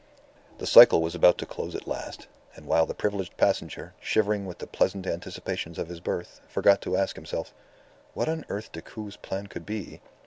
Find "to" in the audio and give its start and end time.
1.37-1.45, 6.81-6.97